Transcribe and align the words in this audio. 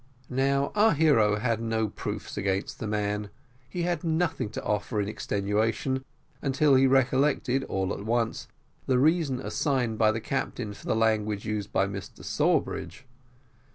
Now 0.31 0.71
our 0.73 0.93
hero 0.95 1.35
had 1.35 1.61
no 1.61 1.87
proofs 1.87 2.35
against 2.35 2.79
the 2.79 2.87
man; 2.87 3.29
he 3.69 3.83
had 3.83 4.03
nothing 4.03 4.49
to 4.49 4.63
offer 4.63 4.99
in 4.99 5.07
extenuation, 5.07 6.03
until 6.41 6.73
he 6.73 6.87
recollected, 6.87 7.63
all 7.65 7.93
at 7.93 8.03
once, 8.03 8.47
the 8.87 8.97
reason 8.97 9.39
assigned 9.39 9.99
by 9.99 10.11
the 10.11 10.19
captain 10.19 10.73
for 10.73 10.87
the 10.87 10.95
language 10.95 11.45
used 11.45 11.71
by 11.71 11.85
Mr 11.85 12.25
Sawbridge. 12.25 13.05